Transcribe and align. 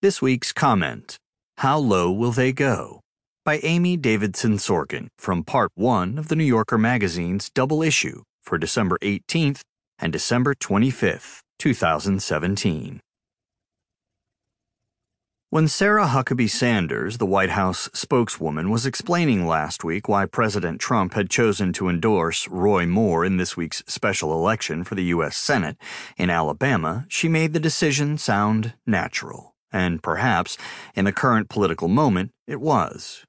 This 0.00 0.22
week's 0.22 0.52
comment 0.52 1.16
How 1.56 1.76
Low 1.76 2.12
Will 2.12 2.30
They 2.30 2.52
Go? 2.52 3.00
by 3.44 3.58
Amy 3.64 3.96
Davidson 3.96 4.58
Sorkin 4.58 5.08
from 5.18 5.42
Part 5.42 5.72
1 5.74 6.18
of 6.18 6.28
the 6.28 6.36
New 6.36 6.44
Yorker 6.44 6.78
Magazine's 6.78 7.50
double 7.50 7.82
issue 7.82 8.22
for 8.40 8.58
December 8.58 8.96
18th 9.02 9.62
and 9.98 10.12
December 10.12 10.54
25th, 10.54 11.40
2017. 11.58 13.00
When 15.50 15.66
Sarah 15.66 16.06
Huckabee 16.06 16.48
Sanders, 16.48 17.18
the 17.18 17.26
White 17.26 17.50
House 17.50 17.90
spokeswoman, 17.92 18.70
was 18.70 18.86
explaining 18.86 19.48
last 19.48 19.82
week 19.82 20.08
why 20.08 20.26
President 20.26 20.80
Trump 20.80 21.14
had 21.14 21.28
chosen 21.28 21.72
to 21.72 21.88
endorse 21.88 22.46
Roy 22.46 22.86
Moore 22.86 23.24
in 23.24 23.36
this 23.36 23.56
week's 23.56 23.82
special 23.88 24.32
election 24.32 24.84
for 24.84 24.94
the 24.94 25.06
U.S. 25.06 25.36
Senate 25.36 25.76
in 26.16 26.30
Alabama, 26.30 27.04
she 27.08 27.28
made 27.28 27.52
the 27.52 27.58
decision 27.58 28.16
sound 28.16 28.74
natural. 28.86 29.56
And 29.72 30.02
perhaps, 30.02 30.56
in 30.94 31.04
the 31.04 31.12
current 31.12 31.48
political 31.48 31.88
moment, 31.88 32.30
it 32.46 32.60
was. 32.60 33.24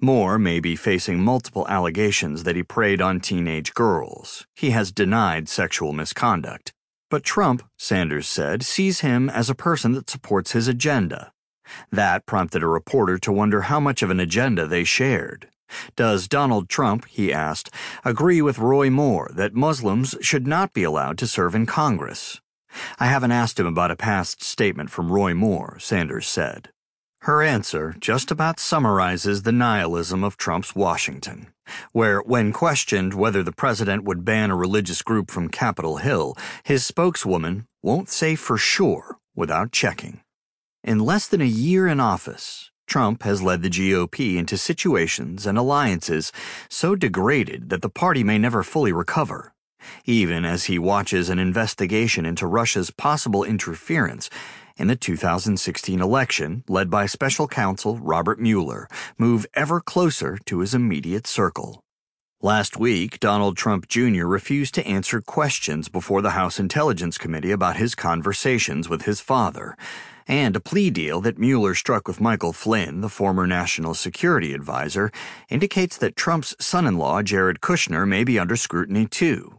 Moore 0.00 0.38
may 0.38 0.60
be 0.60 0.76
facing 0.76 1.20
multiple 1.20 1.66
allegations 1.68 2.44
that 2.44 2.56
he 2.56 2.62
preyed 2.62 3.00
on 3.00 3.20
teenage 3.20 3.74
girls. 3.74 4.46
He 4.54 4.70
has 4.70 4.92
denied 4.92 5.48
sexual 5.48 5.92
misconduct. 5.92 6.72
But 7.10 7.24
Trump, 7.24 7.62
Sanders 7.78 8.28
said, 8.28 8.62
sees 8.62 9.00
him 9.00 9.30
as 9.30 9.48
a 9.48 9.54
person 9.54 9.92
that 9.92 10.10
supports 10.10 10.52
his 10.52 10.68
agenda. 10.68 11.32
That 11.90 12.26
prompted 12.26 12.62
a 12.62 12.66
reporter 12.66 13.18
to 13.18 13.32
wonder 13.32 13.62
how 13.62 13.80
much 13.80 14.02
of 14.02 14.10
an 14.10 14.20
agenda 14.20 14.66
they 14.66 14.84
shared. 14.84 15.48
Does 15.96 16.28
Donald 16.28 16.68
Trump, 16.68 17.06
he 17.06 17.32
asked, 17.32 17.70
agree 18.04 18.40
with 18.40 18.58
Roy 18.58 18.88
Moore 18.88 19.30
that 19.34 19.54
Muslims 19.54 20.14
should 20.20 20.46
not 20.46 20.72
be 20.72 20.82
allowed 20.82 21.18
to 21.18 21.26
serve 21.26 21.54
in 21.54 21.66
Congress? 21.66 22.40
I 22.98 23.06
haven't 23.06 23.32
asked 23.32 23.58
him 23.58 23.66
about 23.66 23.90
a 23.90 23.96
past 23.96 24.42
statement 24.42 24.90
from 24.90 25.12
Roy 25.12 25.34
Moore, 25.34 25.78
Sanders 25.78 26.26
said. 26.26 26.70
Her 27.22 27.42
answer 27.42 27.96
just 27.98 28.30
about 28.30 28.60
summarizes 28.60 29.42
the 29.42 29.52
nihilism 29.52 30.22
of 30.22 30.36
Trump's 30.36 30.76
Washington, 30.76 31.48
where, 31.92 32.20
when 32.20 32.52
questioned 32.52 33.12
whether 33.14 33.42
the 33.42 33.52
president 33.52 34.04
would 34.04 34.24
ban 34.24 34.50
a 34.50 34.56
religious 34.56 35.02
group 35.02 35.30
from 35.30 35.48
Capitol 35.48 35.96
Hill, 35.96 36.36
his 36.62 36.86
spokeswoman 36.86 37.66
won't 37.82 38.08
say 38.08 38.36
for 38.36 38.56
sure 38.56 39.18
without 39.34 39.72
checking. 39.72 40.20
In 40.84 41.00
less 41.00 41.26
than 41.26 41.40
a 41.40 41.44
year 41.44 41.88
in 41.88 41.98
office, 41.98 42.70
Trump 42.86 43.24
has 43.24 43.42
led 43.42 43.62
the 43.62 43.68
GOP 43.68 44.36
into 44.36 44.56
situations 44.56 45.44
and 45.44 45.58
alliances 45.58 46.32
so 46.70 46.94
degraded 46.94 47.68
that 47.68 47.82
the 47.82 47.90
party 47.90 48.22
may 48.24 48.38
never 48.38 48.62
fully 48.62 48.92
recover 48.92 49.52
even 50.04 50.44
as 50.44 50.64
he 50.64 50.78
watches 50.78 51.28
an 51.28 51.38
investigation 51.38 52.24
into 52.24 52.46
Russia's 52.46 52.90
possible 52.90 53.44
interference 53.44 54.30
in 54.76 54.86
the 54.86 54.96
2016 54.96 56.00
election, 56.00 56.64
led 56.68 56.88
by 56.88 57.06
special 57.06 57.48
counsel 57.48 57.98
Robert 57.98 58.38
Mueller, 58.38 58.88
move 59.18 59.46
ever 59.54 59.80
closer 59.80 60.38
to 60.46 60.60
his 60.60 60.74
immediate 60.74 61.26
circle. 61.26 61.82
Last 62.40 62.78
week, 62.78 63.18
Donald 63.18 63.56
Trump 63.56 63.88
Jr. 63.88 64.24
refused 64.24 64.72
to 64.74 64.86
answer 64.86 65.20
questions 65.20 65.88
before 65.88 66.22
the 66.22 66.30
House 66.30 66.60
Intelligence 66.60 67.18
Committee 67.18 67.50
about 67.50 67.76
his 67.76 67.96
conversations 67.96 68.88
with 68.88 69.02
his 69.02 69.20
father, 69.20 69.76
and 70.28 70.54
a 70.54 70.60
plea 70.60 70.90
deal 70.90 71.20
that 71.22 71.38
Mueller 71.38 71.74
struck 71.74 72.06
with 72.06 72.20
Michael 72.20 72.52
Flynn, 72.52 73.00
the 73.00 73.08
former 73.08 73.44
national 73.44 73.94
security 73.94 74.52
advisor, 74.52 75.10
indicates 75.48 75.96
that 75.96 76.14
Trump's 76.14 76.54
son 76.60 76.86
in 76.86 76.96
law, 76.96 77.22
Jared 77.22 77.60
Kushner, 77.60 78.06
may 78.06 78.22
be 78.22 78.38
under 78.38 78.54
scrutiny 78.54 79.06
too. 79.06 79.58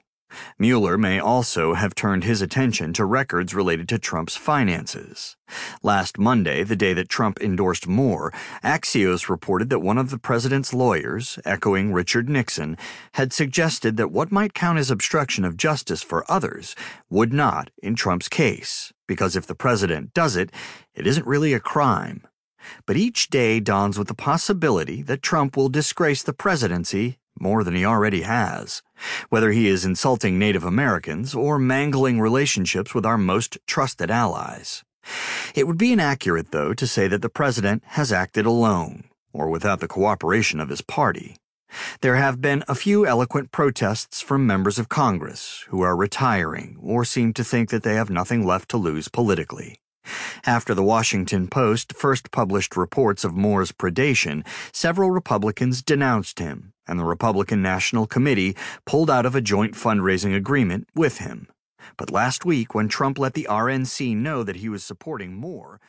Mueller 0.57 0.97
may 0.97 1.19
also 1.19 1.73
have 1.73 1.95
turned 1.95 2.23
his 2.23 2.41
attention 2.41 2.93
to 2.93 3.05
records 3.05 3.53
related 3.53 3.89
to 3.89 3.99
Trump's 3.99 4.35
finances. 4.35 5.35
Last 5.81 6.17
Monday, 6.17 6.63
the 6.63 6.75
day 6.75 6.93
that 6.93 7.09
Trump 7.09 7.41
endorsed 7.41 7.87
Moore, 7.87 8.33
Axios 8.63 9.29
reported 9.29 9.69
that 9.69 9.79
one 9.79 9.97
of 9.97 10.09
the 10.09 10.17
president's 10.17 10.73
lawyers, 10.73 11.39
echoing 11.45 11.93
Richard 11.93 12.29
Nixon, 12.29 12.77
had 13.13 13.33
suggested 13.33 13.97
that 13.97 14.11
what 14.11 14.31
might 14.31 14.53
count 14.53 14.79
as 14.79 14.91
obstruction 14.91 15.45
of 15.45 15.57
justice 15.57 16.01
for 16.01 16.29
others 16.29 16.75
would 17.09 17.33
not 17.33 17.71
in 17.81 17.95
Trump's 17.95 18.27
case, 18.29 18.93
because 19.07 19.35
if 19.35 19.47
the 19.47 19.55
president 19.55 20.13
does 20.13 20.35
it, 20.35 20.51
it 20.93 21.07
isn't 21.07 21.25
really 21.25 21.53
a 21.53 21.59
crime. 21.59 22.25
But 22.85 22.97
each 22.97 23.29
day 23.29 23.59
dawns 23.59 23.97
with 23.97 24.07
the 24.07 24.13
possibility 24.13 25.01
that 25.03 25.21
Trump 25.21 25.55
will 25.55 25.69
disgrace 25.69 26.23
the 26.23 26.33
presidency 26.33 27.17
more 27.39 27.63
than 27.63 27.75
he 27.75 27.85
already 27.85 28.21
has, 28.21 28.81
whether 29.29 29.51
he 29.51 29.67
is 29.67 29.85
insulting 29.85 30.37
Native 30.37 30.63
Americans 30.63 31.33
or 31.33 31.59
mangling 31.59 32.19
relationships 32.19 32.93
with 32.93 33.05
our 33.05 33.17
most 33.17 33.57
trusted 33.67 34.11
allies. 34.11 34.83
It 35.55 35.67
would 35.67 35.77
be 35.77 35.93
inaccurate, 35.93 36.51
though, 36.51 36.73
to 36.73 36.87
say 36.87 37.07
that 37.07 37.21
the 37.21 37.29
president 37.29 37.83
has 37.87 38.11
acted 38.11 38.45
alone 38.45 39.05
or 39.33 39.49
without 39.49 39.79
the 39.79 39.87
cooperation 39.87 40.59
of 40.59 40.69
his 40.69 40.81
party. 40.81 41.35
There 42.01 42.15
have 42.15 42.41
been 42.41 42.63
a 42.67 42.75
few 42.75 43.05
eloquent 43.05 43.51
protests 43.51 44.21
from 44.21 44.47
members 44.47 44.79
of 44.79 44.89
Congress 44.89 45.65
who 45.69 45.81
are 45.81 45.95
retiring 45.95 46.77
or 46.81 47.05
seem 47.05 47.33
to 47.33 47.43
think 47.43 47.69
that 47.69 47.83
they 47.83 47.93
have 47.93 48.09
nothing 48.09 48.45
left 48.45 48.69
to 48.69 48.77
lose 48.77 49.07
politically. 49.07 49.79
After 50.45 50.73
the 50.73 50.83
Washington 50.83 51.47
Post 51.47 51.93
first 51.93 52.31
published 52.31 52.75
reports 52.75 53.23
of 53.23 53.35
Moore's 53.35 53.71
predation, 53.71 54.45
several 54.71 55.11
Republicans 55.11 55.83
denounced 55.83 56.39
him, 56.39 56.73
and 56.89 56.99
the 56.99 57.05
Republican 57.05 57.61
National 57.61 58.07
Committee 58.07 58.55
pulled 58.85 59.09
out 59.09 59.25
of 59.25 59.35
a 59.35 59.41
joint 59.41 59.75
fundraising 59.75 60.35
agreement 60.35 60.87
with 60.95 61.19
him. 61.19 61.47
But 61.97 62.11
last 62.11 62.45
week, 62.45 62.73
when 62.73 62.87
Trump 62.87 63.19
let 63.19 63.35
the 63.35 63.47
RNC 63.49 64.17
know 64.17 64.43
that 64.43 64.57
he 64.57 64.69
was 64.69 64.83
supporting 64.83 65.35
Moore, 65.35 65.79